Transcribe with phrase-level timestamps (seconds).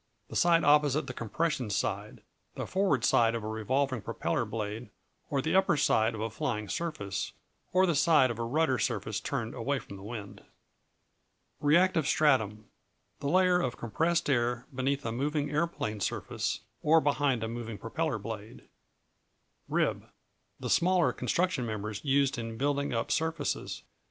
[0.29, 2.23] The side opposite the compression side:
[2.55, 4.89] the forward side of a revolving propeller blade,
[5.29, 7.33] or the upper side of a flying surface,
[7.71, 10.41] or the side of a rudder surface turned away from the wind.
[11.59, 12.65] Reactive Stratum
[13.19, 18.17] The layer of compressed air beneath a moving aeroplane surface, or behind a moving propeller
[18.17, 18.67] blade.
[19.69, 20.05] Rib
[20.59, 23.83] The smaller construction members used in building up surfaces.